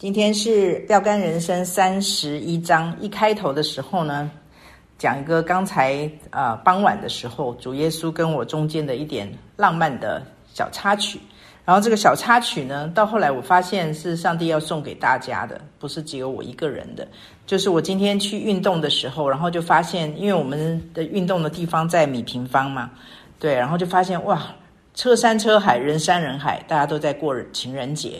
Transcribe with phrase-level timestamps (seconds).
[0.00, 4.30] 今天是标杆人生三十一章，一开头的时候呢，
[4.96, 10.22] 讲一个刚才、呃、傍晚的时候，主耶稣跟我中间的一点浪漫的
[10.54, 11.20] 小插曲。
[11.66, 17.06] 然后这个小插曲呢，到后来我发现是上帝要送给大家的，不是只有我一个人的。
[17.46, 22.90] 就是我今天去运动的时候，然后就发现，因为我们的运动的地方在米平方嘛，
[23.38, 24.42] 对，然后就发现哇，
[24.94, 28.12] 车山车海，人山人海，大家都在过情人节。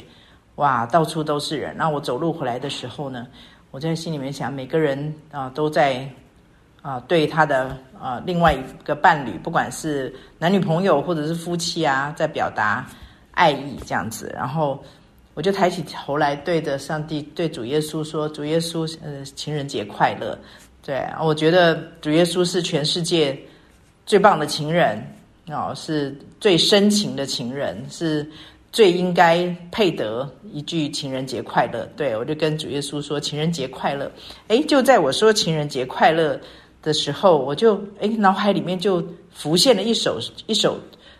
[0.61, 1.75] 哇，到处都是人。
[1.75, 3.27] 那我走路回来的时候呢，
[3.71, 6.07] 我在心里面想，每个人啊、都在
[6.83, 12.87] 啊、对他的啊、呃、另外一个伴侣，不管是男女朋友或者是夫妻啊，在表达
[13.31, 14.31] 爱意这样子。
[14.37, 14.79] 然后
[15.33, 20.39] 我就抬起头来，对着上帝，对主耶稣说：“主耶稣，呃，情人节快乐。”
[20.85, 23.35] 对，我觉得主耶稣是全世界
[24.05, 25.03] 最棒的情人
[25.47, 28.31] 哦，是最深情的情人，是。
[28.73, 34.11] 最应该配得一句“情人节快乐”，对，我就跟主耶稣说“情人节快乐”。
[34.49, 36.39] 诶，就在我说“情人节快乐”
[36.83, 40.79] 的时候，我就诶，脑海里面就浮现了一首一首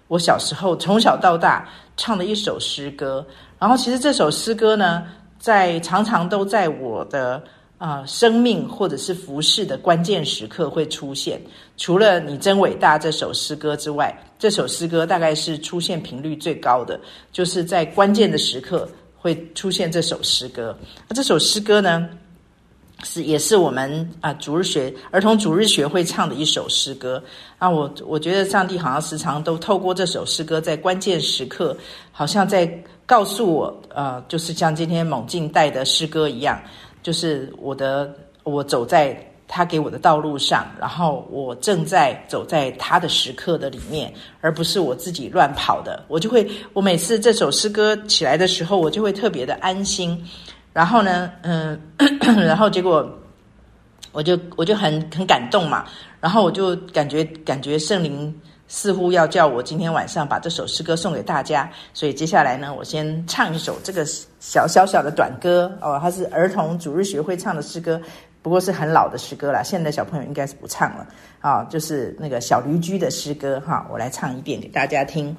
[0.09, 3.27] 我小时候从小到大唱的一首诗歌。
[3.59, 5.03] 然后，其实这首诗歌呢，
[5.39, 7.43] 在常常都在我的。
[7.81, 11.41] 啊，生命或者是服饰的关键时刻会出现。
[11.79, 17.01] 除了你真伟大这首诗歌之外，这首诗歌大概是出现频率最高的，
[17.33, 20.79] 就是在关键的时刻会出现这首诗歌。
[21.09, 22.07] 那这首诗歌呢，
[23.03, 27.23] 是也是我们啊主日学儿童主日学会唱的一首诗歌。
[27.57, 31.75] 啊，我我觉得上帝好像时常都透过这首诗歌，在关键时刻，
[32.13, 32.71] 好像在
[33.07, 36.61] 告诉我，呃，就是像今天猛进带的诗歌一样。
[37.03, 39.17] 就是我的，我走在
[39.49, 46.05] 他给我的道路上，然后我正在走在他的时刻的里面，而不是我自己乱跑的。
[46.09, 50.23] 我就会，我每次这首诗歌起来的时候，我就会特别的安心。
[50.73, 51.81] 然后呢，嗯，
[52.47, 53.09] 然后结果
[54.13, 55.85] 我就我就很很感动嘛，
[56.21, 58.33] 然后我就感觉感觉圣灵。
[58.73, 64.07] 似乎要叫我今天晚上把这首诗歌送给大家，所以接下来呢，我先唱一首这个
[64.39, 68.01] 小小小的短歌哦，它是儿童主日学会唱的诗歌，
[68.43, 71.05] 不过是很老的诗歌了，现在小朋友应该是不唱了
[71.41, 75.37] 啊，就是那个小驴驹的诗歌哈，我来唱一遍给大家听。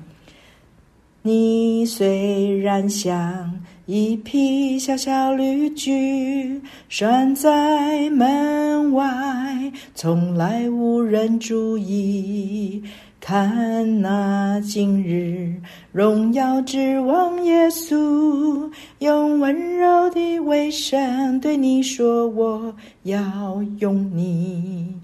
[1.21, 12.83] 你虽然像一匹小小驴驹，拴在门外，从来无人注意。
[13.21, 15.53] 看那今日
[15.91, 18.67] 荣耀之王耶稣，
[18.97, 24.95] 用温柔的微声对你说：“我要用你，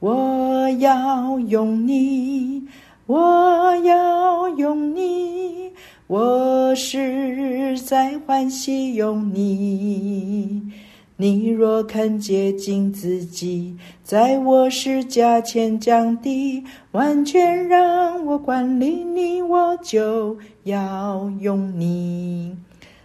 [0.00, 2.62] 我要用你，
[3.06, 5.72] 我要用你，
[6.08, 10.60] 我实在欢喜用你。”
[11.22, 22.58] 你若肯接近自己，在我施加前降低，完全让我管理你，我就要用你。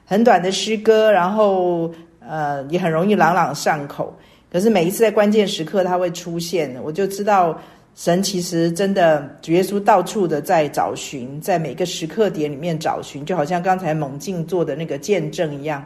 [0.03, 4.11] 很短的诗歌，然后呃也很容易朗朗上口。
[4.51, 7.55] 可是每一次在关键时刻，它会出现，我就知道
[7.93, 15.85] 神其实真的主耶稣到处的在找寻，在每个时刻点里面找寻，就好像刚才猛进做的那个见证一样。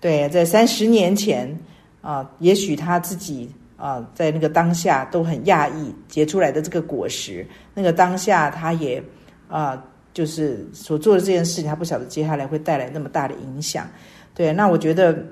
[0.00, 1.54] 对，在三十年前
[2.00, 7.46] 啊，也许他自己啊，在那个当下都很讶异结出来的这个果实。
[7.74, 9.02] 那个当下，他也
[9.46, 9.84] 啊，
[10.14, 13.86] 就是所做的这件事情，他不晓得接下来会带来那么大的影响。
[14.34, 15.22] 对，那我觉得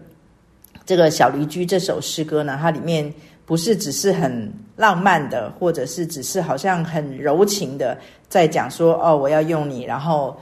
[0.84, 3.10] 这个小离居这首诗歌呢，它里面
[3.46, 7.96] 不是只是很浪漫的，或者是只是好像很柔情的
[8.28, 10.38] 在讲说哦，我要用你，然后。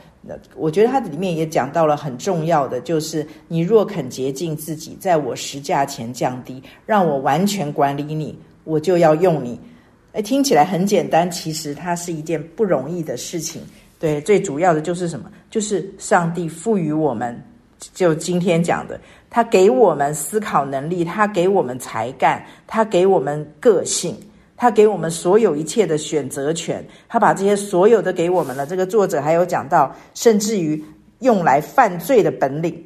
[0.55, 9.61] 我觉得它里面也讲到了很重要的，就是你若肯洁净自己，在我十价前降低，让我完全管理你，我就要用你。
[10.13, 13.63] 诶，听起来很简单，其实它是一件不容易的事情。
[13.99, 15.31] 对，最主要的就是什么？
[15.51, 17.39] 就是上帝赋予我们，
[17.95, 19.01] 就今天讲的，
[19.31, 24.17] 他给我们思考能力，他给我们才干，他给我们个性。
[24.57, 28.67] 他给我们所有一切的选择权，他把这些所有的给我们了。
[28.67, 30.83] 这个作者还有讲到，甚至于
[31.19, 32.83] 用来犯罪的本领，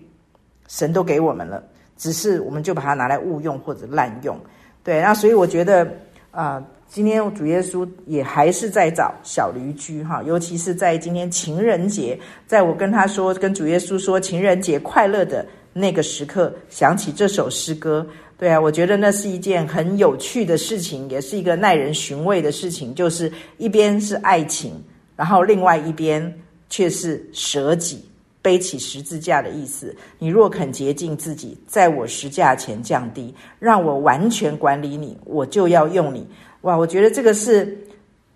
[0.67, 1.63] 神都给我们了，
[1.97, 4.37] 只是我们就把它拿来误用或者滥用。
[4.83, 5.87] 对，那所以我觉得
[6.33, 18.05] 啊、今天主耶稣也还是在找小驴驹哈，尤其是在今天情人节，在我跟他说，跟主耶稣说情人节快乐的那个时刻，想起这首诗歌。
[18.41, 22.95] 对啊，我觉得那是一件很有趣的事情，也是一个耐人寻味的事情。
[22.95, 24.83] 就是一边是爱情，
[25.15, 26.35] 然后另外一边
[26.71, 28.03] 却是舍己，
[28.41, 29.95] 背起十字架的意思。
[30.19, 36.27] 你若肯洁净自己，在我十架前降低，让我完全管理你，我就要用你。
[36.63, 37.77] 哇，我觉得这个是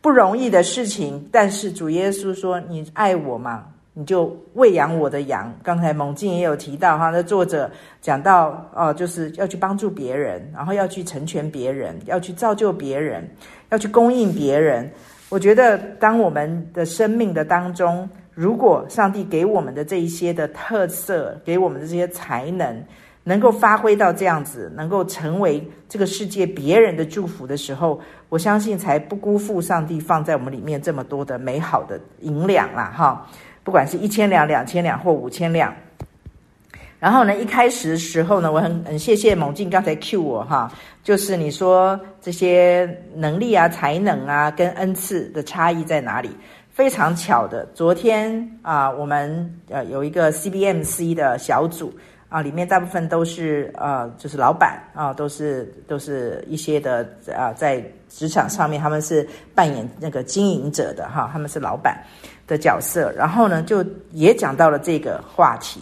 [0.03, 1.27] 不容易的事情。
[1.33, 3.65] 但是主耶稣说：“你爱我吗？
[3.95, 7.71] 你就喂养我的羊。”刚才蒙静也有提到哈，那作者
[8.01, 13.27] 讲到哦，就是要去帮助别人，然后要去成全别人，要去造就别人，
[13.71, 14.91] 要去供应别人。
[15.31, 22.85] 我觉得，当我们的生命的当中，如果上帝给我们的这一些的特色，给我们的这些才能，
[23.25, 33.27] 能够发挥到这样子，能够成为这个世界别人的祝福的时候，我相信才不辜负上帝放在我们里面这么多的美好的银两啦，哈！
[33.65, 35.75] 不管是一千两、两千两或五千两。
[37.01, 40.73] 然后呢，一开始的时候呢，我很很谢谢猛进刚才 cue 我哈，
[41.03, 46.31] 就是你说这些能力啊、才能啊，跟恩赐的差异在哪里？
[46.71, 51.93] 非常巧的，昨天啊，我们呃有一个 CBMC 的小组
[52.31, 57.07] 啊，里面大部分都是呃就是老板啊，都是都是一些的
[57.37, 62.03] 啊，在职场上面他们是扮演那个经营者的哈，他们是老板
[62.47, 63.13] 的角色。
[63.13, 65.81] 然后呢，就也讲到了这个话题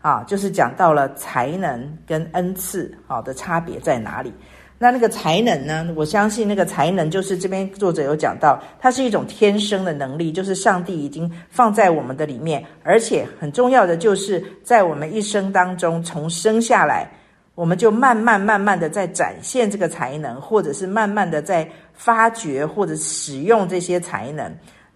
[0.00, 4.32] 啊，就是讲到了才能跟恩赐好的差别在哪里。
[4.80, 5.92] 那那个才能呢？
[5.96, 17.10] 我相信那个才能就是这边作者有讲到，它是一种天生的能力，就是上帝已经放在我们的里面，而且很重要的就是在我们一生当中，从生下来，
[17.56, 24.48] 我们就慢慢慢慢的在展现这个才能，或者是慢慢的在发掘或者使用这些才能。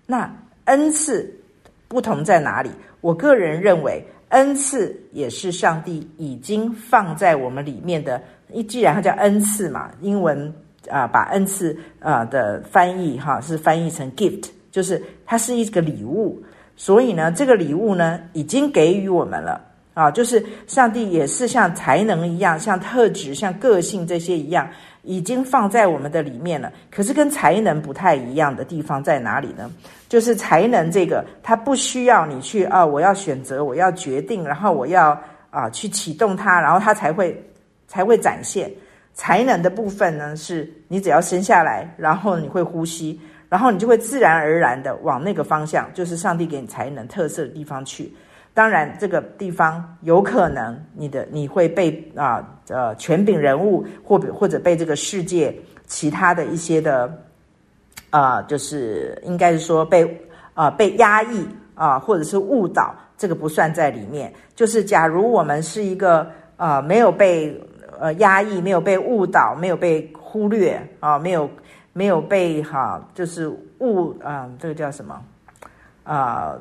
[0.06, 0.32] 那
[0.64, 1.32] 恩赐
[1.88, 2.70] 不同在哪里？
[3.00, 8.22] 我个人认为，恩赐也是上帝已经放在我们里面的。
[8.52, 10.52] 一既然它叫恩赐嘛，英文
[10.90, 16.42] 啊、把恩赐啊、的翻译哈是翻译成 gift，就是它是一个礼物，
[16.76, 19.60] 所以呢，这个礼物呢已经给予我们了
[19.94, 24.68] 啊，就是上帝也是像才能一样，像特质、像个性这些一样，
[25.02, 26.72] 已经放在我们的里面了。
[26.90, 29.70] 可是跟才能不太一样的地方在哪里呢？
[30.12, 35.18] 就是才能这个，它不需要你去啊，我要选择，我要决定，然后我要
[35.48, 37.42] 啊去启动它，然后它才会。
[37.88, 38.72] 才会展现
[39.12, 43.20] 才能的部分呢，是你只要生下来，然后你会呼吸，
[43.50, 48.10] 然后你就会自然而然的往那个方向，就是上帝给你才能特色的地方去。
[48.54, 55.54] 当然，这个地方有可能你的你会被啊呃权柄人物或或者被这个世界
[55.86, 57.12] 其他的一些的
[58.12, 60.06] 啊、就是应该是说被
[60.54, 64.32] 啊、被压抑啊、或者是误导，这个不算在里面。
[64.54, 66.20] 就是假如我们是一个
[66.56, 67.58] 啊、呃、没有被
[67.98, 71.48] 呃，压抑，没有被误导，没有被忽略啊，没有
[71.92, 73.48] 没有被哈、就是
[73.78, 75.22] 误啊，这个叫什么
[76.04, 76.54] 啊？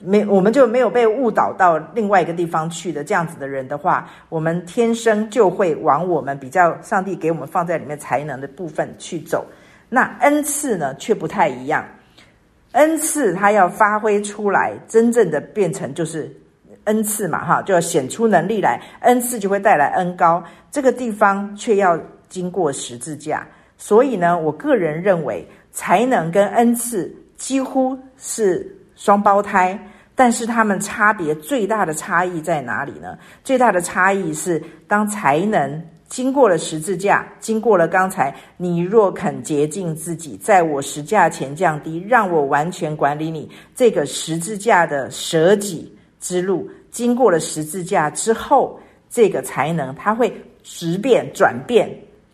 [0.00, 9.44] 没，我们就没有被误导到另外一个地方去的这样子的人的话，我们天生就会往我们比较上帝给我们放在里面才能的部分去走。
[9.88, 11.84] 那恩赐呢，却不太一样。
[12.72, 16.30] 恩赐它要发挥出来，真正的变成就是。
[16.84, 20.42] 恩赐嘛，哈，就要显出能力来，恩赐就会带来恩高。
[20.70, 22.00] 这个地方却要
[22.30, 23.46] 经过十字架，
[23.76, 29.78] 所以呢，我个人认为才能跟恩赐几乎是双胞胎，
[30.14, 33.18] 但是他们差别最大的差异在哪里呢？
[33.44, 46.68] 最大的差异是，当才能经过了十字架，经过了刚才你若肯洁净自己，在我十架前降低，让我完全管理你，这个十字架的舍己之路。
[46.90, 51.90] 经过了十字架之后，这个才能它会质变转变，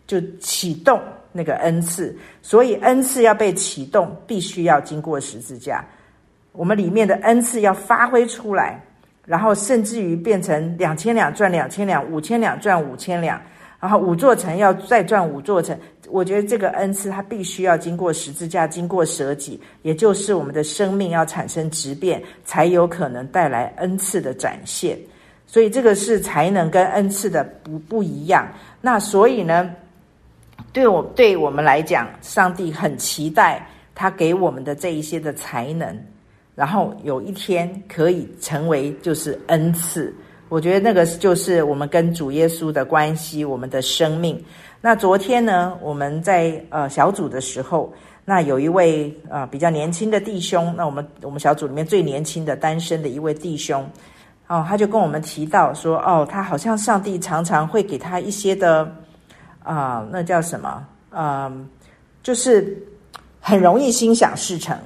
[0.07, 0.97] 就启动
[1.33, 2.17] 那个恩赐。
[2.41, 5.83] 所以恩赐要被启动，必须要经过十字架。
[6.53, 8.81] 我们里面的恩赐要发挥出来，
[9.25, 13.41] 然后甚至于变成两千两赚两千两，五千两赚五千两。
[13.85, 15.77] 然后五座城要再转五座城，
[16.09, 24.97] 我觉得这个恩赐它必须要经过十字架，经过舍己，也就是我们的生命要产生质变，才有可能带来恩赐的展现。
[25.45, 28.51] 所以这个是才能跟恩赐的不不一样。
[28.81, 29.69] 那所以呢，
[30.73, 33.63] 对我对我们来讲，上帝很期待
[33.93, 35.95] 他给我们的这一些的才能，
[36.55, 40.11] 然后有一天可以成为就是恩赐。
[40.47, 44.41] 我觉得那个就是我们跟主耶稣的关系，我们的生命。
[44.79, 47.91] 那昨天呢，我们在呃小组的时候，
[48.23, 53.89] 那有一位啊、呃、比较年轻的弟兄，那我们我们小组里面最年轻的单身的一位弟兄，
[54.47, 58.89] 哦，他就跟我们提到说，哦，他好像上帝常常会给他一些的
[59.63, 60.85] 啊、那叫什么？
[61.09, 61.67] 嗯、
[62.21, 62.77] 就是
[63.39, 64.77] 很容易心想事成。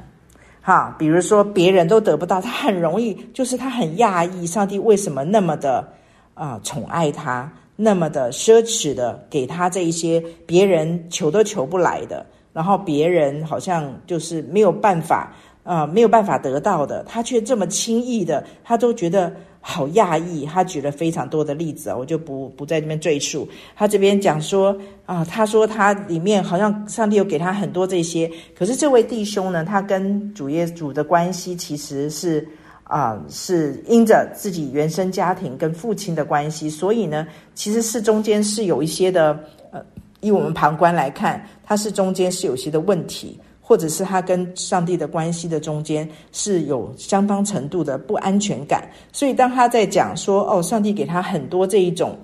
[0.62, 5.88] 哈，比如说别人都得不到，他很容易，就是他很讶异，上帝为什么那么的
[6.34, 15.34] 啊、宠爱他，那么的奢侈的给他这一些别人求都求不来的，然后别人好像就是没有办法
[15.74, 19.32] 啊、没有办法得到的，他却这么轻易的，他都觉得。
[19.62, 23.46] 好讶异，他举了非常多的例子啊，我就不不在这边赘述。
[23.76, 24.74] 他这边讲说
[25.06, 32.48] 啊，他说他里面好像上帝有给他很多这些，可是这位弟兄呢，他跟主耶稣的关系其实是
[32.86, 39.38] 啊，是因着自己原生家庭跟父亲的关系，所以呢，其实是中间是有一些的，
[39.72, 39.84] 呃，
[40.22, 43.38] 以我们旁观来看，他是中间是有些的问题。
[43.70, 52.18] 或者是他跟上帝的关系的中间是有相当程度的不安全感，所以当他在讲说哦，上帝给他很多这一种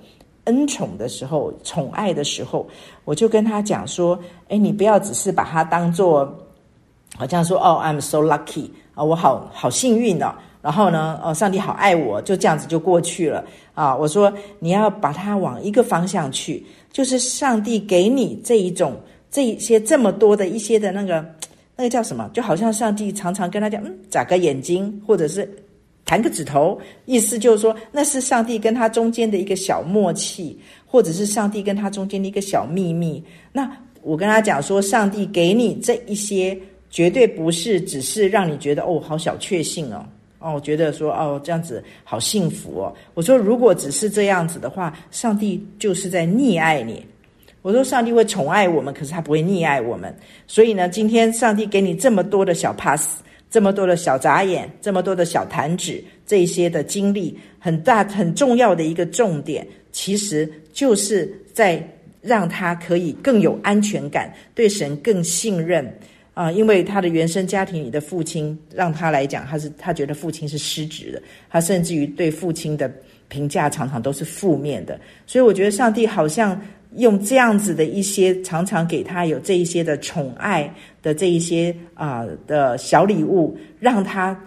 [0.45, 2.67] 恩宠的时候，宠爱的时候，
[3.03, 4.17] 我就跟他讲说，
[4.49, 6.35] 哎，你不要只是把它当做
[7.15, 10.33] 好像说哦，I'm so lucky 啊，我好好幸运哦，
[10.63, 13.95] 然后呢，哦，上帝好爱我，就这样子就过去了啊。
[13.95, 18.99] 我说你要把它往一个方向去，就是上帝给你这一种。
[19.35, 21.25] 这一些这么多的一些的那个
[21.75, 22.31] 那个叫什么？
[22.33, 25.45] 就好像上帝常常跟他讲，嗯，眨个眼睛，或者是
[26.05, 33.21] 弹个指头，意思就是说，那是上帝跟他中间的一个小默契，或者是上帝跟他中间的一个小秘密。
[33.51, 33.69] 那
[34.03, 36.57] 我跟他讲说，上帝给你这一些，
[36.89, 40.05] 绝对不是只是让你觉得哦，好小确幸哦，
[40.39, 42.95] 哦，觉得说哦，这样子好幸福哦。
[43.13, 47.05] 我说，如果只是这样子的话，上帝就是在溺爱你。
[47.65, 50.15] 我说上帝会宠爱我们，可是他不会溺爱我们。
[50.45, 61.83] 所以呢，今天上帝给你这么多的小 pass，这么多的小眨眼，这么多的小弹指，这些的经历，很大很重要的一个重点，其实就是在
[62.21, 65.91] 让他可以更有安全感，对神更信任
[66.35, 71.19] 啊、因为他的原生家庭里的父亲，让他来讲，他是他觉得父亲是失职的，
[71.49, 72.93] 他甚至于对父亲的
[73.27, 74.99] 评价常常都是负面的。
[75.25, 76.61] 所以我觉得上帝好像。
[76.97, 84.37] 用这样子的一些，常常给他有这一些的宠爱的这一些啊、的小礼物，让他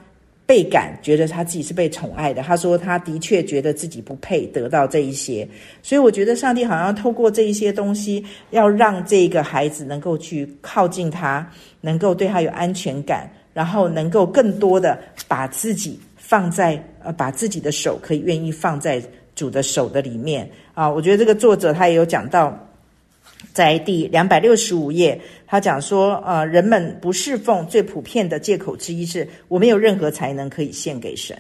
[0.47, 2.43] 倍感觉得他自己是被宠爱的。
[2.43, 5.47] 他说他的确觉得自己不配得到这一些，
[5.83, 11.47] 所以我觉得上帝好像透过这一些东西，要让这个孩子能够去靠近他，
[11.81, 19.03] 能够对他有安全感，然后能够更多的把自己放在呃，把自己的手可以愿意放在。
[19.39, 22.57] 主的手的里面啊，我觉得这个作者他也有讲到，
[23.53, 31.37] 在第两百六十五页，他讲说，呃，人们不侍奉最普遍的借口之一是我没有任何才能可以献给神。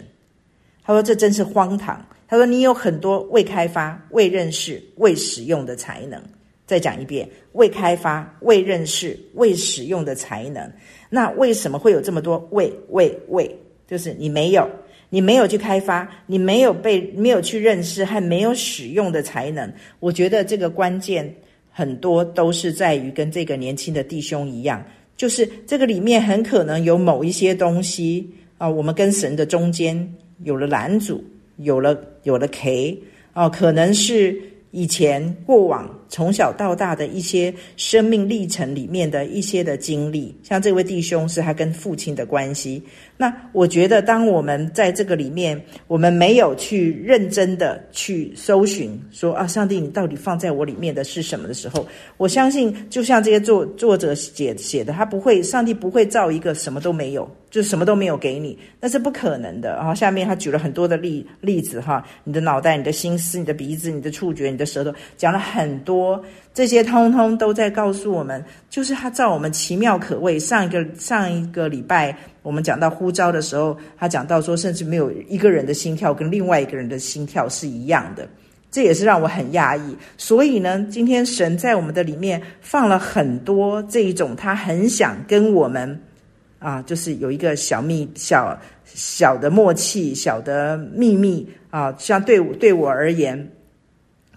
[0.83, 2.05] 他说这真是荒唐。
[2.27, 6.21] 他说你有很多未开发、未认识、未使用的才能。
[6.67, 10.69] 再讲一遍，未开发、未认识、未使用的才能。
[11.09, 13.57] 那为什么会有这么多未、未、未？
[13.87, 14.69] 就是你没有。
[15.11, 19.73] 你没有去开发，你没有被没有去认识，还没有使用的才能。
[20.01, 21.35] 我觉得这个关键
[21.71, 24.85] 很多都是在于跟这个年轻的弟兄一样，
[25.17, 31.25] 就是这个里面很可能有某一些东西啊，我们跟神的中间有了拦阻，
[31.57, 32.99] 有了有了 K
[33.33, 34.39] 啊，可能是
[34.71, 35.98] 以前过往。
[36.09, 42.83] 从小到大的一些生命历程里面的一些的经历，像这位弟兄是他跟父亲的关系。
[43.17, 51.87] 那我觉得，当我们在这个里面，我们没有去认真的去搜寻，说啊，上帝，你到底放在我里面的是什么的时候，
[52.17, 59.75] 我相信，就像这些作作者写写的，他不会，上帝不会造一个什么都没有，就什么都没有给你，那是不可能的。
[59.75, 65.98] 然后下面他举了很多的例例子哈，你的脑袋、你的心思、你的鼻子、你的触觉、你的舌头，讲了很多。
[65.99, 66.23] 说
[66.55, 70.39] 这些通通都在告诉我们，就是他造我们奇妙可畏。
[70.39, 78.29] 上一个上一个礼拜我们讲到呼召的时候，他讲到说，甚至没有一个人的心跳跟另外一个人的心跳是一样的，
[78.71, 79.97] 这也是让我很讶异。
[80.17, 86.01] 所以呢，今天神在我们的里面放了很多这一种，他很想跟我们
[86.61, 93.51] 啊，就是有一个小秘小小的默契、小的秘密啊，像对我对我而言。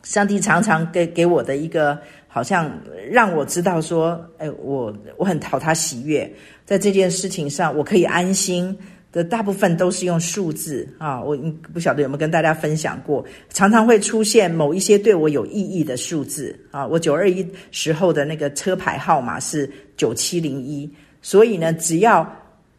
[0.03, 2.72] 上帝常常给给我的一个，好像
[3.10, 6.31] 让我知道说，哎，我我很讨他喜悦，
[6.65, 8.75] 在这件事情上我可以安心
[9.12, 11.38] 的，大部分都是用数字啊，我
[11.72, 20.91] 不晓得有没有跟大家分享过，常常会出现某一些对我有意义的数字啊，我九二一时候的那个车牌号码是九七零一，
[21.22, 22.27] 所以呢，只要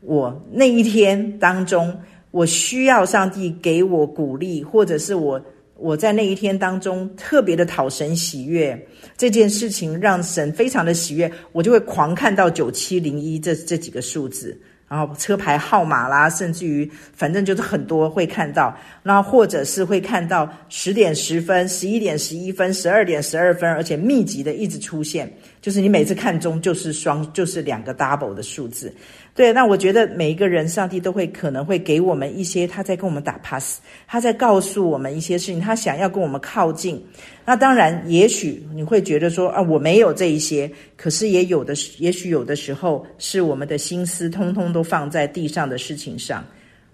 [0.00, 1.96] 我那一天当中，
[2.32, 5.40] 我需要上帝给我鼓励，或者是我。
[5.82, 8.86] 我在那一天当中特别的讨神喜悦，
[9.16, 14.56] 这件事情让神非常的喜悦，我就会狂看到九七零一这这几个数字
[14.88, 28.92] 然后车牌号码啦，甚至于反正就是很多会看到，那或者是会看到十点十分、十一点十一分、十二点十二分，而且密集的一直出现，就是你每次看中就是双，就是两个 double 的数字。
[29.32, 37.02] 对，那我觉得每一个人，上帝都会可能会给我们一些，他在跟我们打 pass，他在告诉我们一些事情，他想要跟我们靠近。
[37.46, 46.44] 那当然，也许你会觉得说啊，我没有这一些，可是也有的，也许有的时候是我们的心思通通都放在地上的事情上，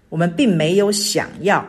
[0.09, 1.67] 我们并没有想要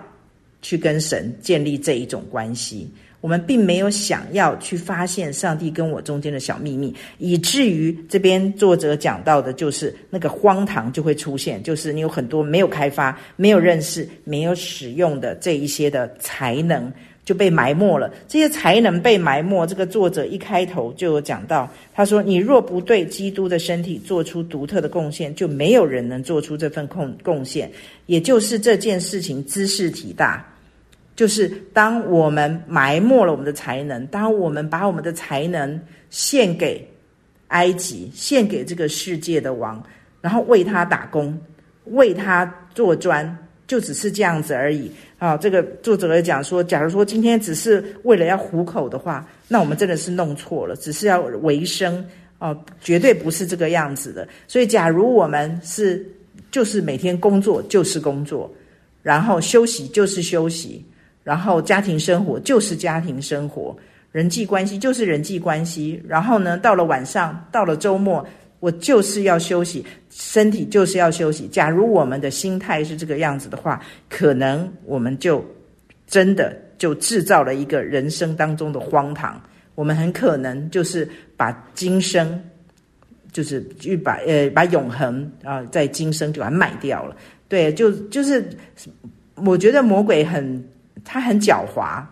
[0.60, 2.88] 去跟神建立这一种关系。
[3.20, 16.90] 我们并没有想要去发现上帝跟我中间的小秘密，以至于这边作者讲到的就是那个荒唐就会出现，就是你有很多没有开发、没有认识、没有使用的这一些的才能
[17.22, 18.10] 就被埋没了。
[18.26, 27.70] 这些才能被埋没，这个作者一开头就有讲到，他说：“你若不对基督的身体做出独特的贡献，就没有人能做出这份贡贡献。
[28.06, 30.42] 也就是这件事情知识体大。”
[31.20, 36.82] 就是当我们埋没了我们的才能，当我们把我们的才能献给
[37.48, 39.84] 埃及，献给这个世界的王，
[40.22, 41.38] 然后为他打工，
[41.84, 43.36] 为他做砖，
[43.66, 45.36] 就只是这样子而已啊！
[45.36, 52.02] 这个作者来讲说，假如说今天只是为了要糊口的话，那我们真的是弄错了，只是要维生
[52.38, 54.26] 啊，绝对不是这个样子的。
[54.48, 56.02] 所以，假如我们是
[56.50, 58.50] 就是每天工作就是工作，
[59.02, 60.82] 然后休息就是休息。
[61.22, 63.76] 然后家庭生活就是家庭生活，
[64.10, 66.02] 人际关系就是人际关系。
[66.08, 68.26] 然后呢，到了晚上，到了周末，
[68.58, 71.46] 我就是要休息，身体就是要休息。
[71.48, 75.44] 假如我们的心态是这个样子的话，可能我们就
[76.06, 79.40] 真的就制造了一个人生当中的荒唐。
[79.74, 82.42] 我们很可能就是把今生，
[83.30, 87.14] 就是去把呃把永恒啊，在今生就把它卖掉了。
[87.46, 88.48] 对，就就是
[89.34, 90.66] 我觉得魔鬼很。
[91.04, 92.02] 他很狡猾，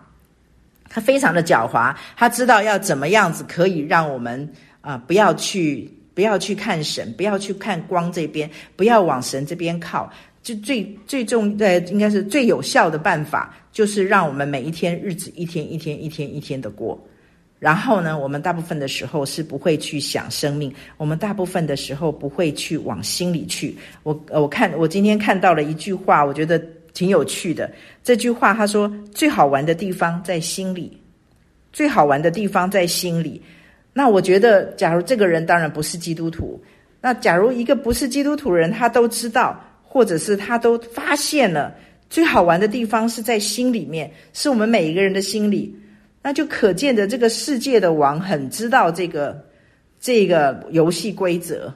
[0.89, 4.49] 他非常的狡猾，他知道要怎么样子可以让我们
[4.81, 10.11] 啊、不要去不要去看神，不要去看光这边，不要往神这边靠。
[10.41, 16.99] 就最最重的应该是最有效的办法，就是让我们每一天日子一天一天一天一天的过。
[17.59, 23.77] 然后呢，我们大部分的时候是不会去想生命，我们大部分的时候不会去往心里去。
[24.03, 26.59] 我我看我今天看到了一句话，我觉得。
[26.93, 27.69] 挺有趣的
[28.03, 30.97] 这句话，他说：“最好玩的地方在心里，
[31.71, 33.41] 最好玩的地方在心里。”
[33.93, 36.61] 那我觉得，假如这个人当然不是基督徒，
[37.01, 41.73] 那假如一个不是基督徒人，他都知道，或者是他都发现了
[42.09, 45.75] 最好玩的地方是在心里面，是我们每一个人的心里，
[46.21, 49.43] 那就可见的这个世界的王很知道这个
[49.99, 51.73] 这个游戏规则，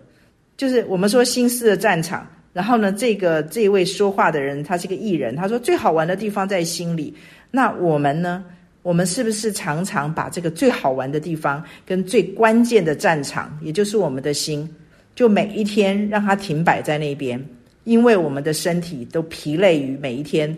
[0.56, 2.26] 就是我们说心思的战场。
[2.54, 5.36] 然后呢，这个这位说话的人，他是个艺人。
[5.36, 7.14] 他说：“最好玩的地方在心里。”
[7.52, 8.46] 那我们呢？
[8.84, 14.70] 我们是不是常常把这个最好玩的地方跟最关键的战场，也就是我们的心，
[15.16, 17.42] 就每一天让它停摆在那边？
[17.86, 20.54] 因为我们的身体都疲累于每一天，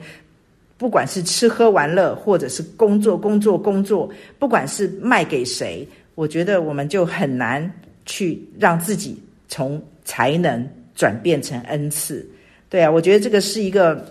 [0.75, 7.71] 不管是吃喝玩乐，或者是工作工作工作，不管是卖给谁，我觉得我们就很难
[8.07, 10.67] 去让自己从才能。
[10.95, 12.25] 转变成恩赐，
[12.69, 14.03] 对啊，我觉得这个是一个，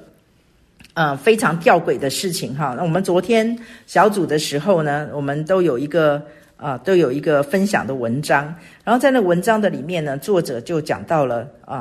[0.93, 2.75] 呃，非常吊诡的事情哈。
[2.77, 6.17] 那我们昨天小组的时候呢，我们都有一个
[6.57, 11.77] 啊、呃，都有一个分享的文章，然后在那文章的里面呢，作者就讲到了啊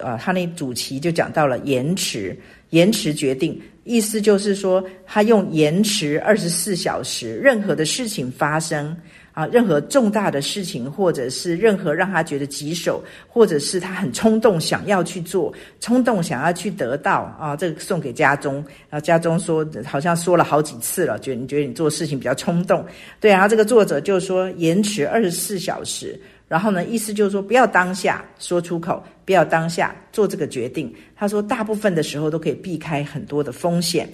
[0.00, 2.38] 啊、呃，他那主题就讲到了延迟，
[2.70, 8.94] 延迟决定，意思就是说，他用延迟二十四小时，任何的事情发生。
[9.32, 18.54] 啊，任何重大的事情，或者是任何让他觉得棘手，或者是他很冲动想要去做，冲动想要去得到啊，这个送给家中。
[18.88, 22.84] 然后家中说，好像说了好几次了，觉得你觉得你做事情比较冲动，
[23.20, 23.32] 对。
[23.32, 26.18] 啊这个作者就说延迟二十四小时，
[26.52, 30.94] 然后呢，意思就是说不要当下说出口，不要当下做这个决定。
[31.16, 34.06] 他说大部分的时候都可以避开很多的风险。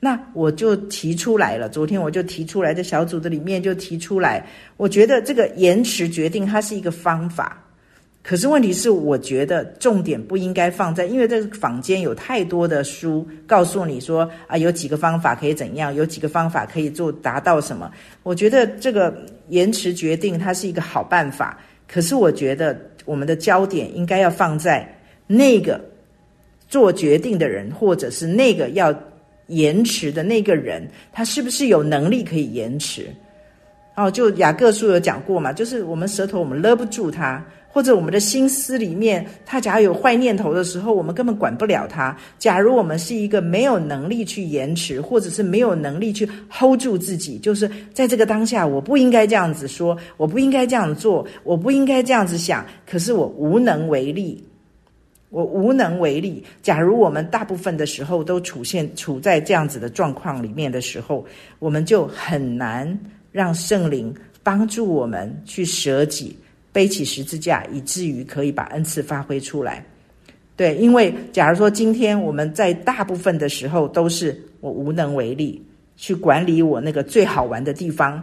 [0.00, 4.44] 那我就提出来了，昨天我就提出来，在小组的里面就提出来，
[4.76, 7.62] 我觉得这个延迟决定它是一个方法，
[8.20, 17.88] 可是问题是，我觉得重点不应该放在，因为这个坊间有太多的书告诉你说啊，有几个方法可以怎样，有几个方法可以做达到什么。
[18.24, 19.16] 我觉得这个
[19.50, 24.88] 延迟决定它是一个好办法，可是我觉得我们的焦点应该要放在
[25.26, 25.80] 那个
[26.68, 28.94] 做决定的人，或者是那个要。
[29.48, 33.08] 延迟的那个人，他是不是有能力可以延迟？
[33.94, 37.44] 哦，就雅各书有讲过嘛，就是我们舌头我们勒不住他，
[37.74, 42.16] 或者我们的心思里面，他假如有坏念头的时候，我们根本管不了他。
[42.38, 54.40] 假如我们是一个没有能力去延迟，或者是没有能力去 hold 住自己，就是在这个当下，我不应该这样子说，我不应该这样做，我不应该这样子想，可是我无能为力。
[55.30, 56.44] 我无能为力。
[56.62, 61.26] 假如我们大部分的时候都处现处在这样子的状况里面的时候，
[61.58, 62.96] 我们就很难
[63.32, 66.38] 让圣灵帮助我们去舍己、
[66.74, 69.82] 背起十字架，以至于可以把恩赐发挥出来。
[70.56, 75.64] 对，因为假如说今天我们在大部分的时候都是我无能为力
[75.96, 78.22] 去管理我那个最好玩的地方、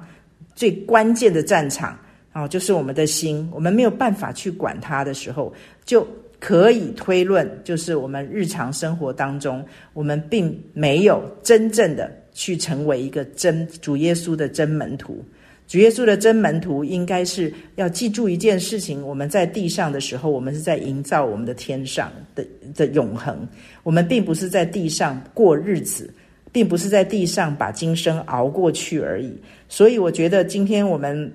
[0.53, 1.97] 最关键的战场
[2.33, 5.51] 啊，就是我们的心，我们没有办法去管它的时候，
[5.85, 6.05] 就。
[6.43, 15.23] 可以推论，就是我们日常生活当中，我们并没有真正的去成为一个真主耶稣的真门徒。
[15.71, 23.47] 主耶稣的真门徒，应该是要记住一件事情：我们在地上的时候，我们是在营造我们的天上的的永恒。
[23.81, 26.13] 我们并不是在地上过日子，
[26.51, 29.33] 并不是在地上把今生熬过去而已。
[29.69, 31.31] 所以，我觉得今天我们。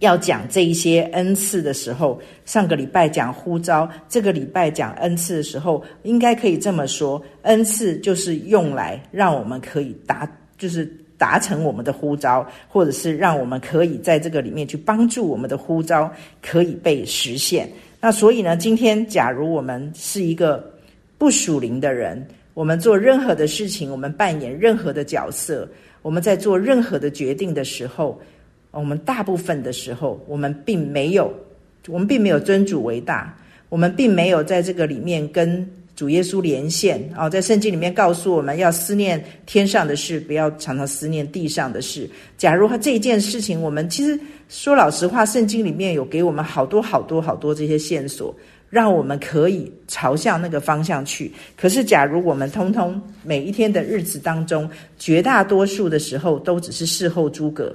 [0.00, 17.68] 要讲这一些恩赐的时候，上个礼拜讲呼召，这个礼拜讲恩赐的时候，应该可以这么说：恩赐就是用来让我们可以达，就是达成我们的呼召，或者是让我们可以在这个里面去帮助我们的呼召可以被实现。
[18.00, 20.64] 那所以呢，今天假如我们是一个
[21.18, 25.68] 不属灵的人，我们做任何的事情，我们扮演任何的角色，
[26.00, 28.18] 我们在做任何的决定的时候。
[28.70, 31.32] 我们大部分的时候，我们并没有，
[31.88, 33.34] 我们并没有尊主为大，
[33.70, 37.28] 我们并没有在这个里面跟主耶稣连线啊。
[37.28, 42.08] 在圣经里面告诉我们要思念天上的事，不要常常思念地上的事。
[42.36, 44.16] 假如他这一件事情，我们其实
[44.48, 48.32] 说老实话，圣经里面有给我们好多好多好多这些线索，
[48.70, 51.32] 让我们可以朝向那个方向去。
[51.56, 57.74] 可是，假如我们通通每一天的日子当中，绝大多数的时候都只是事后诸葛。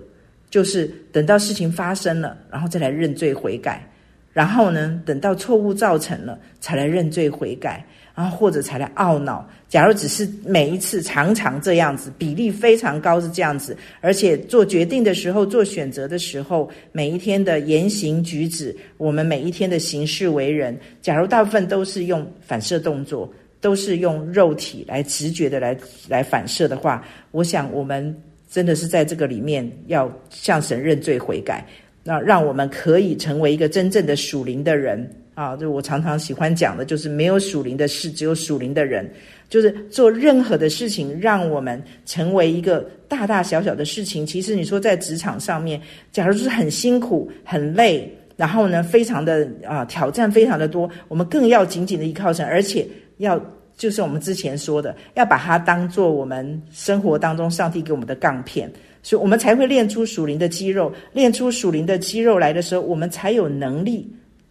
[0.49, 3.83] 就是等到事情发生了，然后再来认罪悔改，
[4.31, 7.83] 然后呢，等到错误造成了，才来认罪悔改，
[8.15, 9.47] 然后或者才来懊恼。
[9.67, 28.15] 假如只是每一次常常这样子，比例非常高是这样子，而且做决定的时候、做选择的时候，每一天的言行举止，我们每一天的行事为人，假如大部分都是用反射动作，都是用肉体来直觉的来来反射的话，我想我们。
[28.53, 31.65] 真的是在这个里面要向神认罪悔改，
[32.03, 35.55] 那让我们可以成为一个真正的属灵的人啊！
[35.55, 39.09] 就我常常喜欢讲的，就是没有属灵的事，只有属灵的人。
[39.49, 44.25] 就是做任何的事情，让我们成为一个大大小小的事情。
[44.25, 45.79] 其实你说在职场上面，
[46.11, 53.39] 假如是很辛苦、很累，然后呢，非常的啊挑战非常的多，我们更要紧紧的依靠神，而且要。
[53.75, 60.93] 就是我们之前说的，要把它当做我们生活当中上帝给我们的杠片，所以我们才会练出属灵的肌肉。
[61.11, 64.07] 练出属灵的肌肉来的时候，我们才有能力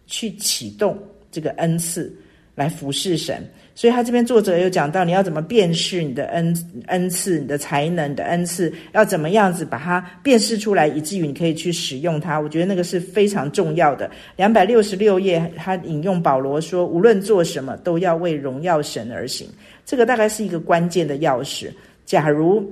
[0.07, 0.97] 去启动
[1.31, 2.13] 这个恩赐
[2.55, 3.43] 来服侍神。
[3.75, 12.39] 所以他这边作者有讲到，你要怎么辨识你的恩恩赐、你的才能、的恩赐，要怎么样子把它辨识出来，以至于你可以去使用它。
[12.39, 14.11] 我觉得那个是非常重要的。
[14.35, 19.47] 两百六十六页，他引用保罗说：“无论做什么，都要为荣耀神而行。”
[19.83, 21.71] 这个大概是一个关键的钥匙。
[22.05, 22.71] 假如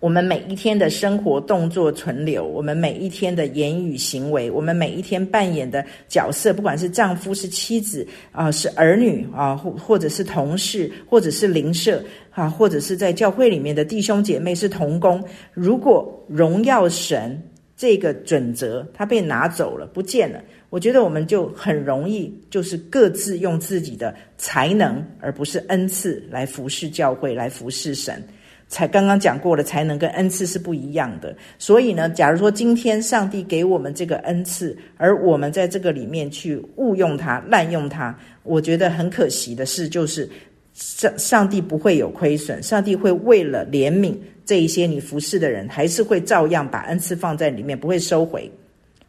[0.00, 17.38] 我们每一天的生活动作存留，我们每一天的言语行为，我们每一天扮演的角色，不管是丈夫、是妻子啊、是儿女啊，或或者是同事，或者是邻舍啊，或者是在教会里面的弟兄姐妹是同工，如果荣耀神
[17.76, 28.22] 这个准则它被拿走了，不见了，我觉得我们就很容易就是各自用自己的才能，而不是恩赐来服侍教会，来服侍神。
[28.70, 31.36] 才刚刚讲过了，才能跟恩赐是不一样的。
[31.58, 40.30] 所以呢，假如说今天上帝给我们这个恩赐，而我们在这个里面去误用它、滥用它，我觉得很可惜的事就是，
[40.72, 44.14] 上上帝不会有亏损，上帝会为了怜悯
[44.46, 48.48] 这一些你服侍的人，还是会照样把恩赐放在里面，不会收回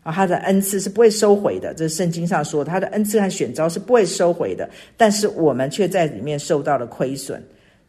[0.02, 0.12] 啊。
[0.12, 4.68] 他的恩赐是不会收回的，这圣经上说，他的恩赐和选召是不会收回的。
[4.98, 7.40] 但是我们却在里面受到了亏损。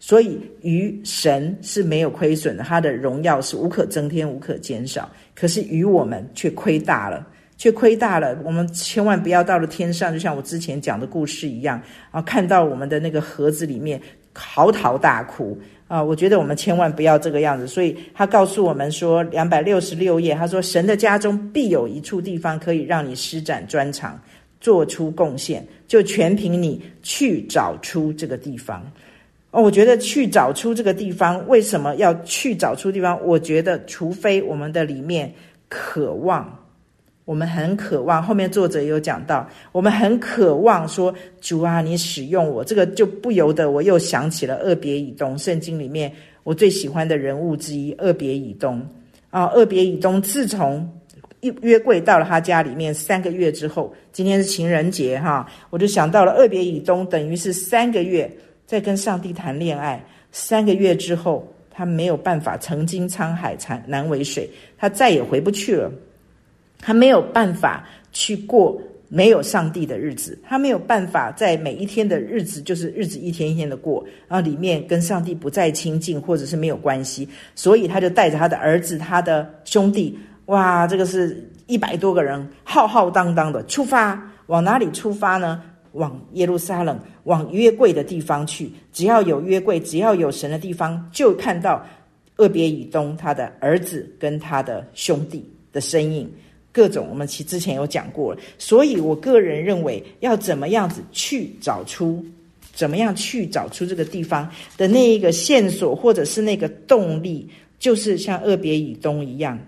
[0.04, 5.08] 所以，于神是没有亏损的，他的荣耀是无可增添、无可减少。
[5.32, 7.24] 可是，于我们却亏大了，
[7.56, 8.36] 却亏大了。
[8.44, 16.02] 我们千万不要到了天上，就像我之前讲的故事一样啊，看到我们的那个盒子里面嚎啕大哭啊！
[16.02, 17.68] 我觉得我们千万不要这个样子。
[17.68, 24.20] 所以他告诉我们说，两百六十六页，他说：“神的家中必有一处地方可以让你施展专长。”
[24.60, 28.84] 做出贡献，就全凭你去找出这个地方。
[29.52, 33.16] 哦，我觉得去找出这个地方，为什么要去找出地方？
[33.24, 35.32] 我觉得，除非我们的里面
[35.68, 36.58] 渴望。
[37.24, 46.12] 我们很渴望，后面作者也有讲到，我们很渴望说，主啊，你使用我，这个就不由得我又想起了二别以东，圣经里面
[46.42, 48.84] 我最喜欢的人物之一，二别以东
[49.30, 50.86] 啊，二别以东自从
[51.60, 58.28] 约柜到了他家里面三个月之后，今天是情人节哈，我就想到了二别以东，等于是三个月
[58.72, 63.54] 在跟上帝谈恋爱，三个月之后他没有办法，曾经沧海
[63.86, 65.92] 难为水，他再也回不去了。
[66.80, 68.80] 他没有办法去过
[69.10, 85.62] 没有上帝的日子，他没有办法在每一天的日子，就是日子一天一天的过，然后里面跟上帝不再亲近，或者是没有关系，所以他就带着他的儿子、他的兄弟，哇，这个是一百多个人，浩浩荡荡的出发，往哪里出发呢？
[85.92, 88.70] 往耶路撒冷，往约柜的地方去。
[88.92, 91.84] 只要有约柜，只要有神的地方，就看到
[92.36, 96.30] 厄别以东他的儿子跟他的兄弟的身影。
[96.72, 102.24] 各种我们其之前有讲过了，所以我个人认为要怎么样子去找出，
[102.72, 107.46] 怎么样去找出这个地方的那一个线索，或者是那个动力，
[107.78, 109.58] 就是像厄别以东一样，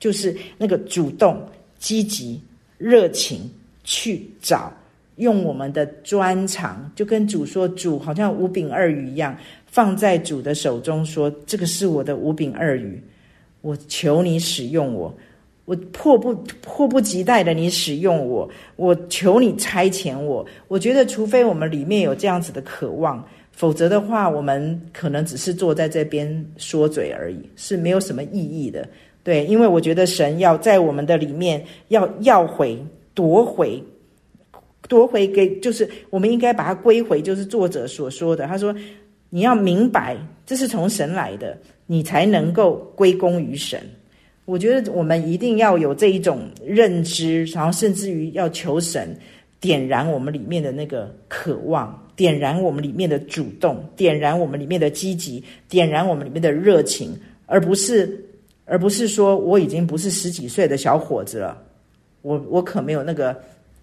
[0.00, 1.46] 就是那个主动、
[1.78, 2.40] 积极、
[2.78, 3.40] 热情
[3.84, 4.72] 去找，
[5.16, 13.02] 用我们的专长，就跟主说，主好像五饼二鱼一样，放在主的手中，说这个是我的五饼二鱼，
[13.60, 15.14] 我求你使用我。
[15.66, 18.46] 我迫不迫不及待的，你使用我，
[18.76, 20.44] 我求你差遣我。
[20.68, 28.86] 我觉得，除非我们里面有这样子的渴望，否则的话，我们可能只是坐在这边说嘴而已，是没有什么意义的。
[29.22, 32.78] 对，因为我觉得神要在我们的里面要要回
[33.14, 33.82] 夺回
[34.88, 38.46] 夺回给，就是我们应该把它归回，就是作者所说的。
[38.46, 38.74] 他说
[39.30, 43.80] ：“你要明白，这是从神来的，你才能够归功于神。”
[44.46, 49.16] 我觉得我们一定要有这一种认知，然后甚至于要求神
[49.58, 58.22] 点燃我们里面的那个渴望，点燃我们里面的主动，点燃我们里面的积极，点燃我们里面的热情，而不是
[58.66, 61.62] 而不是说我已经不是十几岁的小伙子了，
[62.20, 63.34] 我我可没有那个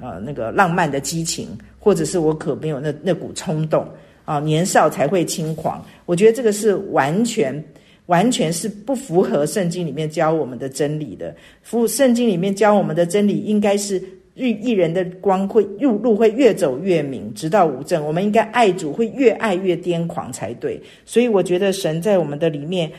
[0.01, 1.47] 呃那个浪漫的激情，
[1.79, 3.87] 或者是我可没有那那股冲动
[4.25, 7.63] 啊，年少才会轻狂，我觉得这个是完全。
[8.07, 11.33] 完全是不符合圣经里面教我们的真理的。
[11.61, 14.01] 符圣经里面教我们的真理，应该是
[14.33, 18.05] 一一人的光会路路会越走越明，直到无证。
[18.05, 20.81] 我们应该爱主，会越爱越癫狂才对。
[21.05, 22.91] 所以我觉得神在我们的里面，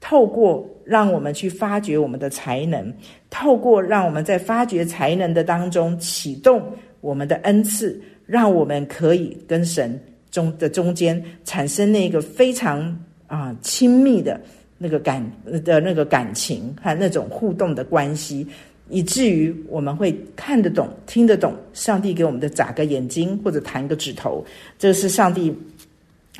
[0.00, 2.92] 透过让我们去发掘我们的才能，
[3.28, 6.62] 透过让我们在发掘才能的当中启动
[7.00, 12.98] 我们的恩赐，让我们可以跟神中的中间产生那个非常。
[13.30, 14.40] 啊，亲密的
[14.78, 15.22] 那个感
[15.62, 18.48] 的那个感情和那种互动的关系，
[18.88, 24.42] 以至于我们会看得懂、听得懂上帝给我们的眨个眼睛或者弹个指头，
[24.78, 25.54] 这是上帝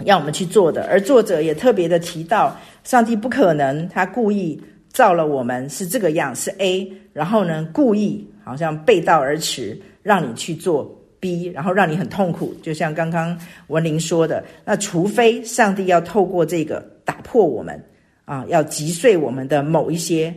[0.04, 0.86] 要我们去做的。
[0.88, 2.56] 而作者也特别的提到，
[2.88, 10.90] 上帝不可能他故意造了我们是这个样，是 A，然后呢故意好像背道而驰，让你去做。
[11.20, 17.78] B，，然后让你很痛苦，就像刚刚文玲说的，那除非上帝要透过这个打破我们
[18.24, 20.32] 啊，要击碎我们的某一些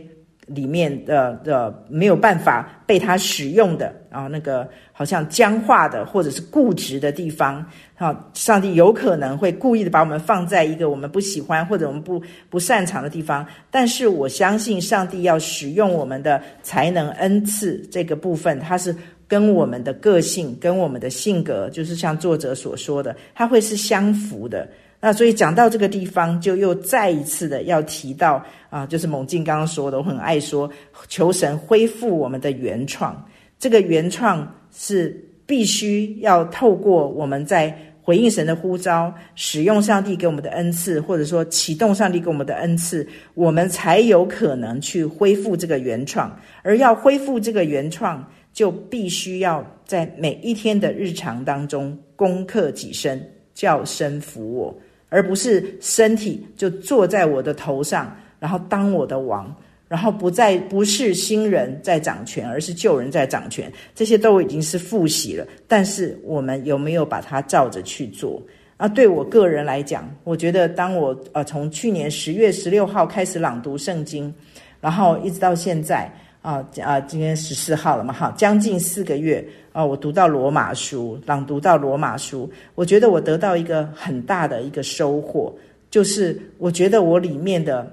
[0.54, 7.64] 里面的的没有办法被他使用的啊，那个好像僵化的或者是固执的地方
[7.96, 18.94] 啊，上帝有可能会故意的把我们放在一个我们不喜欢或者我们不不擅长的地方，但是我相信上帝要使用我们的才能恩赐这个部分，它是。
[19.28, 24.68] 跟我们的个性，跟我们的性格，就是像作者所说的，它会是相符的。
[25.04, 30.70] 那所以讲到这个地方，就又再一次的要提到啊，就是猛进刚刚说的，我很爱说，
[31.08, 33.28] 求神恢复我们的原创。
[33.58, 46.32] 这个原创是必须要透过我们在回应神的呼召，使用上帝给我们的恩赐，或者说启动上帝给我们的恩赐，我们才有可能去恢复这个原创。
[46.62, 53.20] 而要恢复这个原创，就必须要在每一天的日常当中攻克己身，
[53.52, 54.76] 叫身服我，
[55.12, 59.54] 而不是身体就坐在我的头上，然后当我的王，
[59.86, 63.70] 然后不再不是新人在掌权，而是旧人在掌权。
[63.94, 68.42] 这些都已经是复习了，但是我们有没有把它照着去做？
[68.78, 74.34] 啊，对我个人来讲，我觉得当我呃从去年十月十六号开始朗读圣经，
[74.80, 76.10] 然后一直到现在。
[76.42, 85.52] 啊啊，今天十四号了嘛，哈，将近四个月啊，我读到罗马书，朗读到罗马书，我觉得我得到一个很大的一个收获，
[85.90, 87.90] 就是我觉得我里面的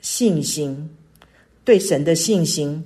[0.00, 0.88] 信心，
[1.64, 2.82] 对神的信心，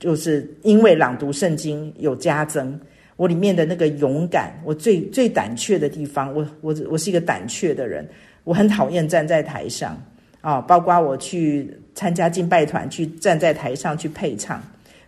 [0.00, 2.78] 就是因为朗读圣经有加增，
[3.16, 8.04] 我里面的那个勇敢，我最最胆怯的地方，我我我是一个胆怯的人，
[8.42, 9.96] 我很讨厌站在台上。
[10.40, 14.62] 啊，包括我去参加敬拜团，去站在台上去配唱，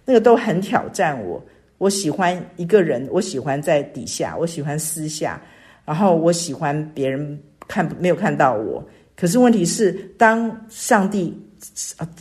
[0.05, 1.41] 那个都很挑战我。
[1.81, 5.41] 我喜欢一个人，我喜欢在底下，我喜欢私下，
[5.87, 8.87] 然后我喜欢别人看没有看到我。
[9.17, 11.35] 可是问题是，当上帝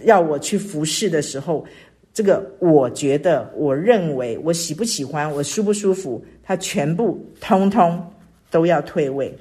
[0.05, 1.65] 要我去服侍的时候，
[2.13, 8.01] 这个我觉得，我认为我喜不喜欢，我舒不舒服，他全部通通
[8.49, 9.37] 都要退位，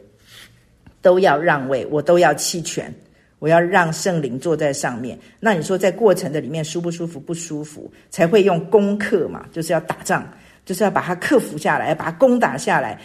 [1.01, 2.93] 都要让位，我都要弃权。
[3.39, 5.19] 我要让圣灵坐在上面。
[5.41, 7.21] 那你说在过程的里面舒不舒服？
[7.21, 10.27] 不舒服，才会用攻克嘛，就是要打仗，
[10.65, 12.99] 就是要把它克服下来，把它攻打下来。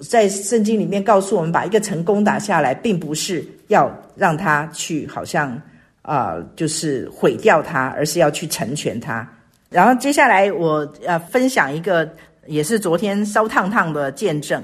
[0.00, 5.60] 在圣经里面告诉我们，把一个城攻打下来，并不是要让他去好像
[6.02, 9.28] 啊、就是毁掉它，而是要去成全它。
[9.68, 12.08] 然后接下来我要分享一个，
[12.46, 14.62] 也是昨天烧烫烫的见证，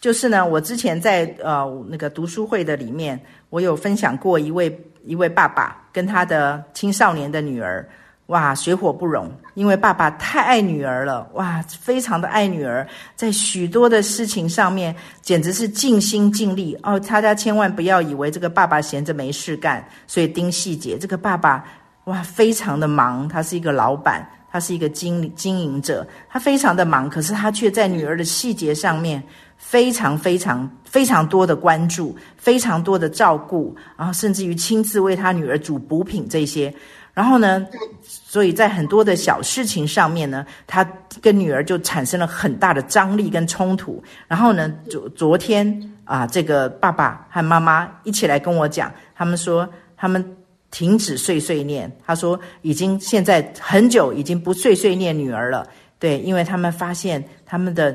[0.00, 3.20] 就是呢，我之前在呃那个读书会的里面。
[3.50, 7.88] 我有分享过一位一位爸爸跟他的青少年的女儿，
[8.26, 17.00] 哇，水火不容，因为爸爸太爱女儿了，哇，非常的爱女儿，在许多的事情上面简直是尽心尽力哦。
[17.00, 20.98] 大家千万不要以为这个爸爸闲着没事干，所以盯细节。
[20.98, 21.64] 这个爸爸
[22.04, 29.22] 哇，非常的忙，他是一个老板，他是一个经经营者，他非常的忙，可是他却在女儿的细节上面。
[29.58, 36.72] 非常非常非常多的关注，非常多的照顾，然后甚至于亲自为他女儿煮补品这些，
[37.12, 37.66] 然后呢，
[38.02, 40.88] 所以在很多的小事情上面呢，他
[41.20, 44.02] 跟女儿就产生了很大的张力跟冲突。
[44.26, 50.24] 然后呢，昨昨天啊，这个爸爸和妈妈一起来跟我讲，他们说他们
[50.70, 55.66] 停止碎碎念，他说已经现在很久已经不碎碎念女儿了，
[55.98, 57.94] 对，因为他们发现他们的。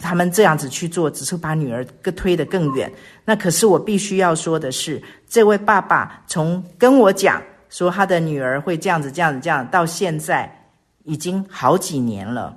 [0.00, 2.90] 他们这样子去做，只是把女儿更推得更远。
[3.24, 10.50] 那可是我必须要说的是，这位爸爸从跟我讲说他的女儿会这样子、这样子、这样，到现在
[11.04, 12.56] 已经好几年了。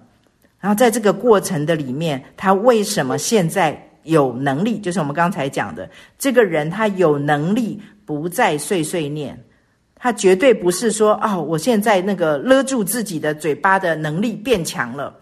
[0.60, 4.80] 然后在这个过程的里面，他为什么现在有能力？
[4.80, 9.38] 就是我们刚才讲的，这个人他有能力不再碎碎念，
[9.96, 15.14] 他绝对不是说哦，我现在那个勒住自己的嘴巴的能力变强了。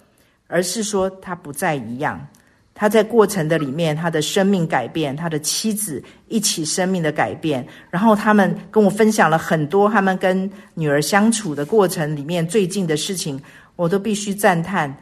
[0.52, 2.28] 而是说他不再一样，
[2.76, 13.42] 他在过程的里面，他的生命改变，他的妻子一起生命的改变，然后他们跟我分享了很多他们跟女儿相处的过程里面最近的事情，
[13.78, 14.94] 我都必须赞叹，